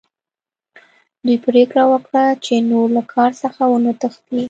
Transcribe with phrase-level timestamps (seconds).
[1.25, 4.39] دوی پریکړه وکړه چې نور له کار څخه ونه تښتي